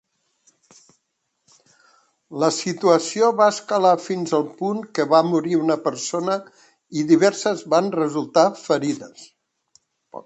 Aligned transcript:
La 2.43 2.49
situació 2.55 3.29
va 3.41 3.49
escalar 3.55 3.91
fins 4.07 4.33
al 4.39 4.47
punt 4.63 4.81
que 4.99 5.07
va 5.13 5.21
morir 5.35 5.55
una 5.67 5.79
persona 5.87 6.39
i 7.03 7.07
diverses 7.13 7.65
van 7.77 7.95
resultar 8.01 8.49
ferides. 8.67 9.33